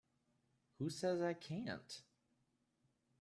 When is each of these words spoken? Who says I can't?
Who 0.79 0.89
says 0.89 1.21
I 1.21 1.33
can't? 1.35 2.01